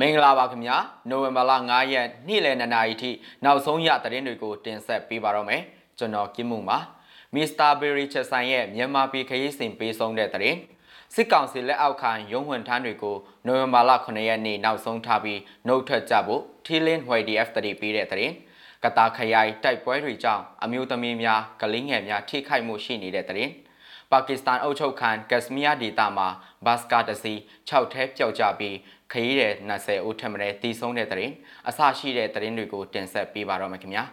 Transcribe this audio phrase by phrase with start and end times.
[0.00, 0.76] မင်္ဂလာပါခင်ဗျာ
[1.10, 3.10] နိုဝင်ဘာလ9ရက်နေ့လယ်2နာရီထိ
[3.44, 5.62] နောက်ဆုံးရသတင်းတွေကိုတင်ဆက်ပေးပါတော့မယ်
[5.98, 6.78] ကျွန်တော်ကင်းမှုပါ
[7.34, 10.58] မစ္စတာဘီရီချက်ဆိုင်ရဲ့မြန်မာပြည်ခရီးစဉ်ပေးဆုံးတဲ့သတင်း
[11.14, 18.34] စစ်ကောင်စီလက်အောက်ခံရုံးဝန်ထမ်းတွေကိုနိုဝင်ဘာလ9ရက်နေ့နောက်ဆုံးထားပြီးနှုတ်ထွက်ကြဖို့ထီလင်းဟွေဒီ F3 ပေးတဲ့သတင်း
[18.84, 23.52] ကတာခရိုင်တိုက်ပွဲတွေကြောင့်အမျိုးသမီးများကလေးငယ်များထိခိုက်မှုရှိနေတဲ့သတင်း
[24.12, 26.28] ပါကစ္စတန်အုပ်ချုပ်ခံကက်စမီးယားဒေသမှာ
[26.66, 27.34] ဘတ်စကာတစီ
[27.68, 28.76] 6ထဲပျောက်ကျပြီး
[29.12, 31.32] ခရီးတဲ့20ဦးထက်မနည်းတည်ဆုံးတဲ့တဲ့ရင်
[31.68, 34.04] အဆရှိတဲ့တဲ့ရင်တွေကိုတင်ဆက်ပေးပါတော့မယ်ခင်ဗျာ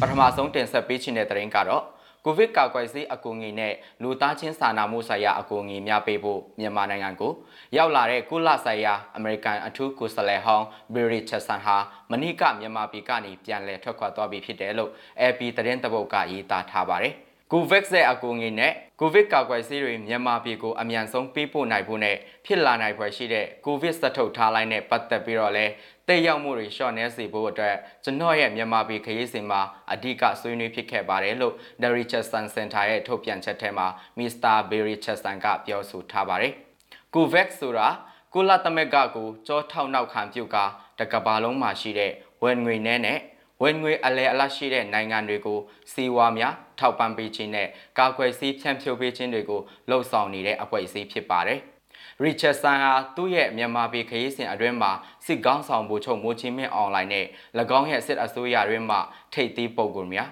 [0.00, 1.84] ပထမဆုံးတင်ဆက်ပေးခြင်းတဲ့တဲ့ရင်ကတော့
[2.24, 7.32] ကိုဗစ်ကာကွယ်ဆေးအကူအညီနဲ့လူသားချင်းစာနာမှုဆိုင်ရာအကူအညီများပေးဖို့မြန်မာနိုင်ငံကို
[7.76, 11.76] ရောက်လာတဲ့ကုလဆိုင်ရာအမေရိကန်အထူးကိုယ်စားလှယ်ဟောင်းဘီရီချက်ဆန်ဟာ
[12.10, 17.14] မနိကမြန်မာပြည်ကနေပြန်လည်ထွက်ခွာသွားပြီဖြစ်တယ်လို့ AP သတင်းတပုတ်ကရေးသားထားပါတယ်။
[17.56, 25.66] ကိုဗက်ရဲ့အကူအငင်းနဲ့ကိုဗစ်ကာကွယ်ဆေးတွေမြန်မာပြည်ကိုအမြန်ဆုံးပေးပို့နိုင်ဖို့နဲ့ဖြစ်လာနိုင်ဖွယ်ရှိတဲ့ကိုဗစ်စထုတ်ထားလိုက်တဲ့ပတ်သက်ပြီးတော့လဲ
[26.08, 29.60] တဲ့ရောက်မှုတွေရှော့နေစေဖို့အတွက်ကျွန်တော်ရဲ့မြန်မာပြည်ခရီးစဉ်မှာ
[29.92, 33.86] အဓိကဆွေးနွေးဖြစ်ခဲ့ပါတယ်လို့ The Richardson Center ရဲ့ထုတ်ပြန်ချက်ထဲမှာ
[34.18, 34.56] Mr.
[34.70, 36.52] Barry Richardson ကပြောဆိုထားပါတယ်။
[37.14, 37.88] COVAX ဆိုတာ
[38.34, 40.64] ကုလသမဂ္ဂကိုကြောထောက်နောက်ခံပြုကာ
[40.98, 43.18] တကဘာလုံးမှာရှိတဲ့ဝန်ငွေနဲ့နဲ့
[43.62, 45.58] ဝင်ငွေအလဲအလတ်ရှိတဲ့နိုင်ငံတွေကို
[45.92, 51.60] စီဝါများထောက်ပံ့ပေးခြင်းနဲ့ကာကွယ်ဆေးဖြန့်ဖြူးပေးခြင်းတွေကိုလှုံ့ဆော်နေတဲ့အဖွဲ့အစည်းဖြစ်ပါတယ်။
[52.24, 54.92] Richardson ဟာသူ့ရဲ့မြန်မာပြည်ခရီးစဉ်အတွင်းမှာ
[55.26, 57.26] စစ်ကောင်းဆောင်ဗိုလ်ချုပ်မိုးချင်းမင်းအွန်လိုင်းနဲ့၎
[57.78, 58.98] င်းရဲ့စစ်အစိုးရတွင်မှ
[59.34, 60.28] ထိပ်သီးပုဂ္ဂိုလ်များ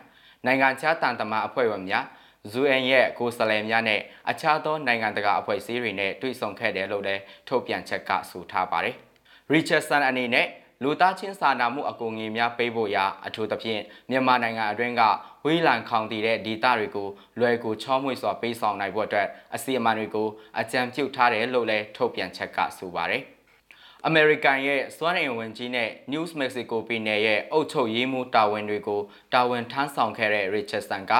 [0.46, 2.04] နိုင်ငံခြားတန်တမန်အဖွဲ့ဝင်များ
[2.52, 4.00] ZUN ရဲ့ကိုယ်စားလှယ်များနဲ့
[4.30, 8.96] အခြားသောနိုင်ငံတကာအဖွဲ့အစည်းတွေနဲ့တွေ့ဆုံခဲ့တယ်လို့လည်းထုတ်ပြန်ချက်ကဆိုထားပါတယ်။
[9.52, 10.46] Richardson အနေနဲ့
[10.82, 13.80] လူသားချင်းစာနာမှုအကူအညီများပေးဖို့ရာအထူးသဖြင့်
[14.10, 15.02] မြန်မာနိုင်ငံအတွင်းက
[15.44, 17.08] ဝေးလံခေါင်တည်တဲ့ဒေသတွေကို
[17.40, 20.28] လွယ်ကူချောမွေ့စွာပေးဆောင်နိုင်ဖို့အတွက်အစီအမံတွေကို
[20.60, 23.22] အကြံပြုထားတယ်လို့လည်းထုတ်ပြန်ချက်ကဆိုပါတယ်။
[24.06, 29.00] အမေရိကန်ရဲ့စွမ်းအင်ဝန်ကြီးနဲ့ News Mexico ပြည်နယ်ရဲ့အုပ်ချုပ်ရေးမှူးတာဝန်တွေကို
[29.34, 31.12] တာဝန်ထမ်းဆောင်ခဲ့တဲ့ Richardson က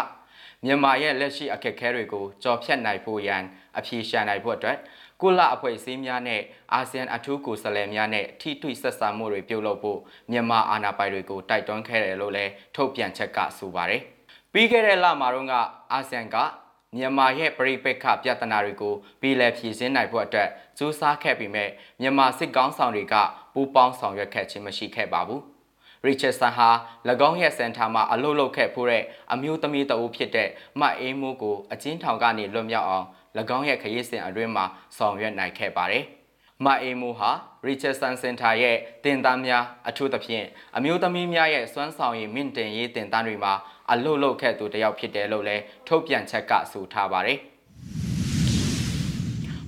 [0.65, 3.43] မြန်မာရဲ့လက်ရှိအခက်အခဲတွေကိုကြော်ဖြတ်နိုင်ဖို့ရန်
[3.79, 4.77] အပြေရှာနိုင်ဖို့အတွက်
[5.23, 6.41] ကုလအဖွဲ့အစည်းများနဲ့
[6.73, 9.99] အာဆီယံအထူးကိုယ်စားလှယ်များနဲ့ထိထွေဆက်ဆံမှုတွေပြုလုပ်ဖို့
[10.31, 14.03] မြန်မာအာဏာပိုင်တွေကိုတိုက်တွန်းခဲ့တယ်လို့လည်းထုတ်ပြန်ချက်ကဆိုပါတယ်။
[14.53, 15.55] ပြီးခဲ့တဲ့လမှာတော့က
[15.93, 16.37] အာဆီယံက
[16.97, 23.15] မြန်မာရဲ့ပြည်ပခပြဿနာတွေကိုပြည်လည်ဖြေရှင်းနိုင်ဖို့အတွက်စူးစမ်းခဲ့ပေမဲ့မြန်မာစစ်ကောင်းဆောင်တွေက
[23.55, 25.43] ပူးပေါင်းဆောင်ရွက်ခဲ့ခြင်းမရှိခဲ့ပါဘူး။
[26.07, 26.69] Richardson ဟာ၎
[27.29, 30.49] င်းရဲ့စင်တာမှာအလုပ်လုပ်ခဲ့ဖို့တဲ့အမျိုးသမီးတအုပ်ဖြစ်တဲ့
[30.81, 33.07] မတ်အေးမိုးကိုအချင်းထောင်ကနေလွတ်မြောက်အောင်၎
[33.57, 34.65] င်းရဲ့ခရီးစဉ်အတွင်းမှာ
[34.97, 36.05] ဆောင်ရွက်နိုင်ခဲ့ပါတယ်။
[36.65, 37.31] မအေမူဟာ
[37.67, 40.47] Richardson Center ရဲ့တင်တန်းများအထူးသဖြင့်
[40.77, 43.53] အမျိုးသမီးများရဲ့စွမ်းဆောင်ရည်မြင့်တင်ရေးတင်တန်းတွေမှာ
[43.91, 47.39] အလုလုခဲ့သူတယောက်ဖြစ်တယ်လို့လည်းထုတ်ပြန်ချက်ကဆိုထားပါတယ်။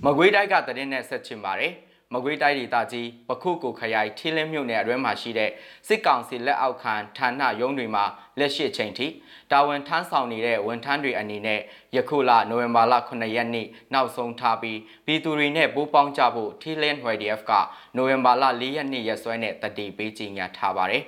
[0.05, 1.73] မကွေးတိုက်ကတရင်နဲ့ဆက်ချင်ပါတယ်။
[2.15, 5.51] မကွေးတိုင်းဒေသကြီးပခုတ်ကိုခရိုင်ထင်းလင်းမြို့နယ်အတွင်းမှာရှိတဲ့
[5.87, 8.05] စစ်ကောင်စီလက်အောက်ခံဌာနရုံးတွေမှာ
[8.39, 9.07] လက်ရှိချိန်ထိ
[9.51, 11.61] တာဝန်ထမ်းဆောင်နေတဲ့ဝန်ထမ်းတွေအနေနဲ့
[11.97, 17.53] ယခုလနိုဝင်ဘာလ9ရက်နေ့နောက်ဆုံးထားပြီးပြည်သူတွေနဲ့ပူးပေါင်းကြဖို့ထီလင်း YDF က
[17.97, 21.05] နိုဝင်ဘာလ4ရက်နေ့ရက်စွဲနဲ့တတိပေးကြေညာထားပါတယ်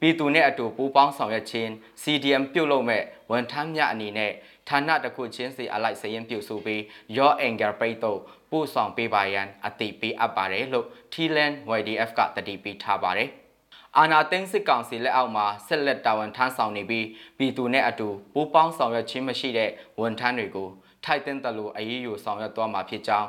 [0.00, 1.70] ပြည်သူနဲ့အတူပူးပေါင်းဆောင်ရွက်ခြင်း
[2.02, 4.32] CDM ပြုတ်လုပ်မဲ့ဝန်ထမ်းများအနေနဲ့
[4.68, 6.80] ဌာနတစ်ခုချင်းစီအလိုက်စရင်ပြုစုပြီး
[7.16, 8.20] Your Anger ပိတ်တော့
[8.50, 13.30] ပို့ဆောင်ပေးပါရန်အသိပေးအပ်ပါတယ်လို့ Thailand YDF ကတတိပေးထားပါတယ်။
[13.98, 17.06] အာနာသိန်းစစ်ကောင်စီလက်အောက်မှာဆက်လက်တာဝန်ထမ်းဆောင်နေပြီး
[17.38, 19.70] ပြည်သူနဲ့အတူပူးပေါင်းဆောင်ရွက်ခြင်းမရှိတဲ့
[20.00, 20.68] ဝန်ထမ်းတွေကို
[21.04, 23.28] ထိုက်တင်တယ်လို့အရေးယူဆောင်ရွက်သွားမှာဖြစ်ကြောင်း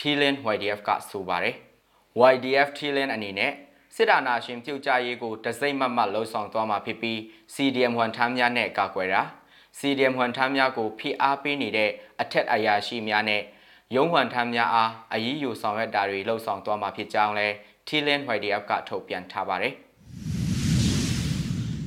[0.00, 1.54] Thailand YDF ကဆိုပါတယ်။
[2.32, 3.52] YDF Thailand အနေနဲ့
[3.96, 7.18] စစ်အာဏာရှင်ပြုတ်ကျရေးကိုတစိမ့်မတ်မတ်လှုံ့ဆော်သွားမှာဖြစ်ပြီး
[7.54, 9.22] CDM ဝန်ထမ်းများနဲ့ကာကွယ်တာ
[9.78, 13.42] CDM ဝန်ထမ်းများကိုဖိအားပေးနေတဲ့အထက်အရာရှိများနဲ့
[13.94, 17.54] ရုံးဝန်ထမ်းများအားအရေးယူဆောင်ရွက်တာတွေလှုံ့ဆော်သွားမှာဖြစ်ကြောင်းလည်း
[17.88, 19.74] Thailand YDF ကထုတ်ပြန်ထားပါတယ်။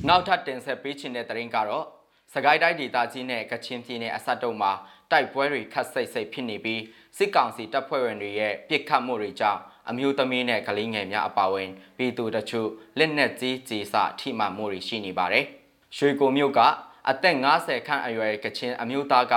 [0.08, 1.86] နောက်ထပ်တင်ဆက်ပေးချင်တဲ့သတင်းကတော့
[2.32, 4.72] စကိုင်းတိုင်းဒေသကြီးနဲ့ကချင်ပြည်နယ်အစပ်တုံမှာ
[5.10, 6.82] တိုက်ပွဲတွေခတ်စိတ်စိတ်ဖြစ်နေပြီး
[7.16, 9.60] စစ်ကောင်စီတပ်ဖွဲ့ဝင်တွေရဲ့ပစ်ခတ်မှုတွေကြောင့်
[9.90, 12.68] အမျိုးသမီးနဲ့ကလေးငယ်များအပါအဝင်ပြည်သူတချို့
[12.98, 15.44] လက်နက်ကြီးကြီးစထိမှန်မှုတွေရှိနေပါတယ်။
[15.96, 16.60] ရွှေကိုမြို့က
[17.08, 19.34] အသက်50ခန့်အရွယ်ကချင်အမျိုးသားက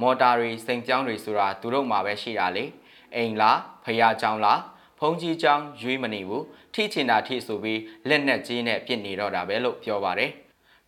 [0.00, 2.64] မော်တာတွေစိန်ပြောင်းတွေဆိုတာသူတို့မှာပဲရှိတာလေ
[3.14, 4.60] အိမ်လားဖယားချောင်းလား
[4.98, 6.44] ဖုန်ကြီးချောင်းရွေးမနေဘူး
[6.74, 10.30] ထိချင်တာထိဆိုပြီးလက်နဲ့ကြီးနဲ့ပြစ်နေတော့တာပဲလို့ပြောပါတယ်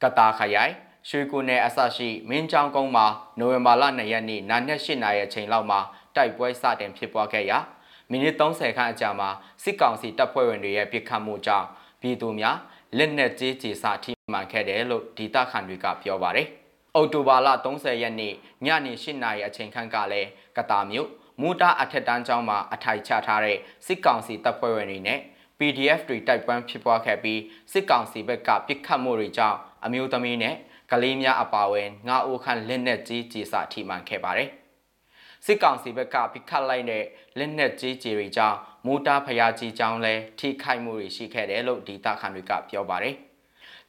[0.02, 0.72] ကတာခရိုင်
[1.08, 3.06] ရွှေကူနယ်အစရှိမင်းချောင်းကုန်းမှာ
[3.38, 5.80] နိုဝင်ဘာလ2ရက်နေ့နာနဲ့8နာရီအချိန်လောက်မှာ
[6.16, 7.58] တိုက်ပွဲစတင်ဖြစ်ပွားခဲ့ရာ
[8.10, 9.28] မိနစ်30ခန့်အကြာမှာ
[9.62, 11.66] စစ်ကောင်စီတပ်ဖွဲ့ဝင်တွေရဲ့ပစ်ခတ်မှုကြောင့်
[12.00, 12.56] ပြည်သူများ
[12.96, 16.46] လက်နက်ကြီးကြီးစထိ မှန်ခဲ့တယ်လို့ဒေသခံတွေကပြောပါတယ်။
[16.94, 18.34] အော်တိုဘာလ30ရက်နေ့
[18.66, 21.08] ညနေ8နာရီအချိန်ခန့်ကလည်းကတာမြို့
[21.40, 25.20] မူတာအထက်တန်းကျောင်းမှာအထိုင်ချထားတဲ့စစ်ကောင်စီတပ်ဖွဲ့ဝင်တွေနဲ့
[25.58, 27.40] PDF တွေတိုက်ပွဲဖြစ်ပွားခဲ့ပြီး
[27.72, 30.54] စစ်ကောင်စီဘက်ကပစ်ခတ်မှုတွေကြောင့်အမျိုးသမီးနဲ့
[30.90, 34.48] ကလေးများအပါအဝင်ငါးအိုခန့်လက်နက်ကြီးကြီးစာထိမှန်ခဲ့ပါတယ်။
[35.44, 37.04] စစ်ကောင်စီဘက်ကပစ်ခတ်လိုက်တဲ့
[37.38, 38.56] လက်နက်ကြီးကြီးတွေကြောင့်
[38.86, 43.16] မူတာဖျားကြီးကြောင်းလဲထိခိုက်မှုတွေရှိခဲ့တယ်လို့ဒေတာခန်တွေကပြောပါတယ်။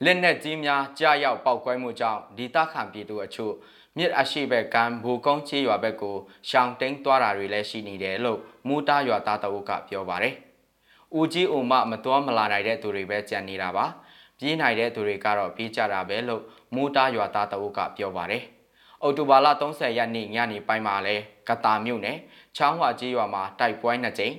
[0.06, 3.54] လက်နက်ကြီးများကြားရောက်ပောက်ကွဲမှုကြောင့်ဒေတာခန်ပြည်သူအချို့
[3.98, 6.18] မြစ်အရှိဘက်ကမ်းဘူကုန်းချေးရွာဘက်ကို
[6.50, 10.36] ရှောင်တိန်သွားတာတွေလည်းရှိနေတယ်လို့မူတာရွာသားတအုပ်ကပြောပါတယ်။
[11.18, 13.86] ဦးကြီးအိုမမတော်မလာနိုင်တဲ့သူတွေပဲကြံနေတာပါ။
[14.40, 16.44] ပြေးနိုင်တဲ့သူတွေကတော့ပြေးကြတာပဲလို့
[16.76, 18.44] မူတာရွာသားတအုပ်ကပြောပါတယ်။
[19.02, 21.16] အော်တိုဘာလ30ရက်နေ့ညနေပိုင်းမှာလဲ
[21.48, 22.18] ကတာမြို့နယ်
[22.58, 24.36] ချောင်းဝါကြီးရွာမှာတိုက်ပွဲနှစ်ကြိမ်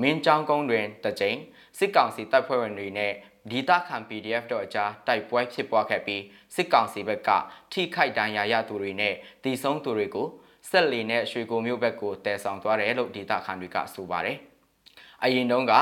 [0.00, 1.38] မင်းချောင်းကုန်းတွင်တစ်ကြိမ်
[1.78, 3.12] စစ်ကောင်စီတပ်ဖွဲ့ဝင်တွေနဲ့
[3.50, 6.22] ဒီတာခံ PDF တို့အကြားတိုက်ပွဲဖြစ်ပွားခဲ့ပြီး
[6.54, 7.30] စစ်ကောင်စီဘက်က
[7.72, 9.14] ထိခိုက်ဒဏ်ရာရသူတွေနဲ့
[9.44, 10.28] တီဆုံးသူတွေကို
[10.70, 14.38] ဆက်လီနဲ့ရွှေကိုမျိုးဘက်ကိုတည်ဆောင်သွားတယ်လို့ဒီတာခံတွေကဆိုပါတယ်။
[15.24, 15.72] အရင်တုန်းက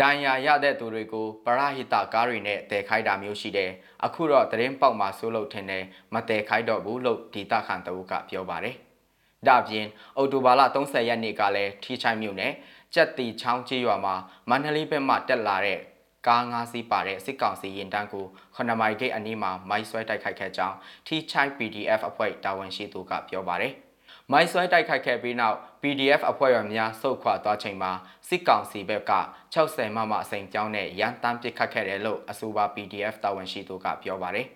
[0.00, 3.70] ဒဏ်ရာရတဲ့သူတွေကိုပရဟိတကားတွေနဲ့တည်ခိုက်တာမျိုးရှိတယ်။
[4.04, 5.84] အခုတော့သတင်းပေါက်မှာဆိုလို့ထင်တယ်
[6.14, 8.76] မတည်ခိုက်တော့ဘူးလို့ဒီတာခံတအုပ်ကပြောပါတယ်။
[9.46, 9.86] ဒါပြင်
[10.16, 12.52] အော်တိုဘာလ30ရက်နေ့ကလည်းထီချိုင်မြို့နယ်
[12.94, 14.14] ကြက်တီချောင်းကြီးရွာမှာ
[14.48, 15.80] မန္တလေးဘက်မှတက်လာတဲ့
[16.26, 18.26] ကားငါးစီးပါတဲ့စစ်ကောင်စီရင်တန်းကို
[18.56, 20.76] ခဏမိုင်ဂိတ်အနီးမှာမိုင်းဆွဲတိုက်ခိုက်ခဲ့ကြောင်း
[21.06, 23.72] T-Chai PDF အဖွဲ့တာဝန်ရှိသူကပြောပါတယ်။
[24.32, 27.92] မိုင်းဆွဲတိုက်ခိုက်ခဲ့ပြီးနောက် PDF အဖွဲ့ဝင်များစုခွာသွားချိန်မှာ
[28.28, 29.12] စစ်ကောင်စီဘက်က
[29.54, 34.46] 60မမအစိန်ကြောင်းနဲ့ရန်တမ်းပစ်ခတ်ခဲ့တယ်လို့အဆိုပါ PDF တာဝန်ရှိသူကပြောပါတယ်။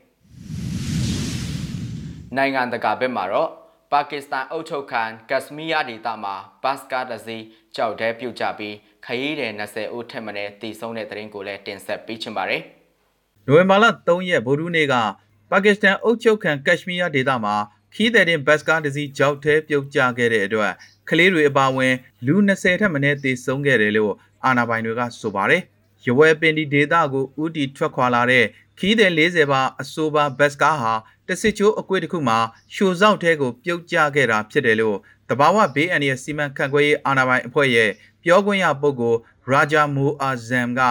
[2.36, 3.50] နိုင်ငံတကာဘက်မှာတော့
[3.92, 7.38] ပါကစ္စတန်အုပ်ချုပ်ခံကက်စမီးယားဒေသမှာဘတ်စကာတစီ
[7.76, 8.74] ကြောက်တဲပြုတ်ကြပြီး
[9.04, 12.62] ခရီးတဲ့20ဦးထက်မနည်းတည်ဆုံးတဲ့သတင်းကိုလည်းတင်ဆက်ပေးချင်ပါတယ်။
[13.46, 14.94] နိုဝင်ဘာလ3ရက်ဗိုလ်ထူးနေ့က
[15.50, 17.54] ပါကစ္စတန်အုပ်ချုပ်ခံကက်ရှမီးယားဒေသမှာ
[17.94, 20.72] ခီးတဲ့တင်ဘတ်စကားတစ်စီးကြောက်သေးပြုတ်ကျခဲ့တဲ့အတွက်
[21.08, 21.94] ကလေးတွေအပါအဝင်
[22.26, 24.12] လူ20ထက်မနည်းသေဆုံးခဲ့တယ်လို့
[24.44, 25.62] အာဏာပိုင်တွေကဆိုပါတယ်။
[26.06, 28.44] ရဝဲပင်ဒီဒေသကိုဥတီထွက်ခွာလာတဲ့
[28.78, 30.92] ခီးတဲ့40ပါအဆိုပါဘတ်စကားဟာ
[31.28, 32.38] တစစ်ချိုးအကွေ့တစ်ခုမှာ
[32.74, 34.96] ရှိုဆောက်ထဲကိုပြုတ်ကျခဲ့တာဖြစ်တယ်လို့
[35.28, 37.90] တဘာဝဘေးအန္တရာယ်စီမံခန့်ခွဲရေးအာဏာပိုင်အဖွဲ့ရဲ့
[38.22, 39.18] ပြောခွင့်ရပုဂ္ဂိုလ်
[39.50, 40.82] ရာဂျာမိုအာဇမ်က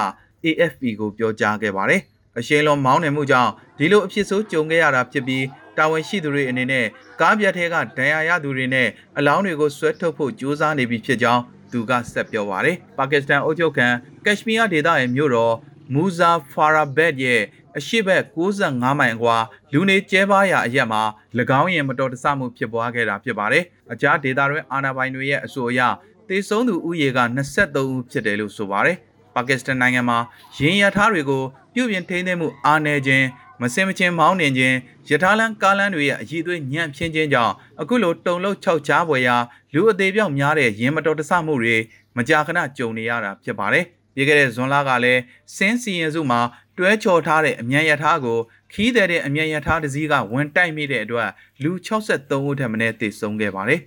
[0.46, 2.02] AFP ကိုပြောကြားခဲ့ပါတယ်။
[2.38, 5.46] အရှိန်လုံးမောင်းနေမှုကြောင့်ဒီလိုအဖြစ်ဆိုးကြုံခဲ့ရတာဖြစ်ပြီး
[5.78, 6.86] တာဝန်ရှိသူတွေအနေနဲ့
[7.22, 8.88] ကားပြတ်ထဲကဒဏ်ရာရသူတွေနဲ့
[9.18, 11.42] အလောင်းတွေကိုဆွဲထုတ်ဖို့ကြိုးစားနေပြီဖြစ်ကြောင်း
[11.72, 13.88] သူကဆက်ပြောပါတယ်။ပါကစ္စတန်အုပ်ချုပ်ခံ
[14.26, 15.54] ကက်ရှမီးယားဒေသရဲ့မြို့တော်
[15.94, 17.42] မူဇာဖာရာဘက်ရဲ့
[17.78, 19.38] အရှိဘက်65မိုင်အကွာ
[19.74, 21.02] လူနေကျဲပါးရာအရက်မှာ၎
[21.62, 25.82] င်းရင်မတော်တဆမှုဖြစ်ပွားခဲ့တာဖြစ်ပါတယ်။အကြားဒေတာတွင်အာဏာပိုင်တွေရဲ့အဆိုအရ
[26.28, 27.20] သေဆုံးသူဥယေက
[27.52, 28.98] 23ဦးဖြစ်တယ်လို့ဆိုပါတယ်။
[29.36, 30.20] ပါကစ္စတန်နိုင်ငံမှာ
[30.58, 31.44] ရင်းရထားတွေကို
[31.74, 33.26] ပြုပြင်ထိန်းသိမ်းမှုအားနည်းခြင်း
[33.62, 34.76] မစင်မချင်းမောင်းနှင်ခြင်း
[35.10, 39.36] ရထားလမ်းကားလမ်းတွေရဲ့အည်သွေးညံ့ဖျင်းခြင်းကြောင့်အခုလိုတုံလုံး၆ချားပွဲရာ
[39.74, 41.76] လူအသေးပြောက်များတဲ့ရင်မတော်တဆမှုတွေ
[42.18, 43.86] မကြာခဏကြုံနေရတာဖြစ်ပါတယ်။
[44.18, 45.22] ပြီးခဲ့တဲ့ဇွန်လကလည်း
[45.56, 46.40] စင်းစီရင်စုမှာ
[46.78, 48.40] တွဲချော်ထားတဲ့အမြန်ရထားကို
[48.74, 51.30] ခီးတဲ့တဲ့အမြန်ရထားတစ်စီးကဝင်တိုက်မိတဲ့အတွက်
[51.64, 53.82] လူ63ဦးထက်မနည်းသေဆုံးခဲ့ပါတယ်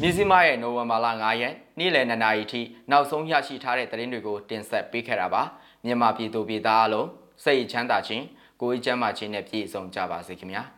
[0.00, 5.42] မြစည်းမရဲ့နိုဝင်ဘာလ9ရက်နေ့လယ်2နာရီထိနောက်ဆုံးရရှိထားတဲ့သတင်းတွေကိုတင်ဆက်ပေးခဲ့တာပါ
[5.84, 7.08] မြန်မာပြည်သူပြည်သားအလုံး
[7.44, 8.24] စိတ်ချမ်းသာခြင်း
[8.60, 10.64] ကိုယ်ကျန်းမာခြင်းနဲ့ပြည့်စုံကြပါစေခင်ဗျာ။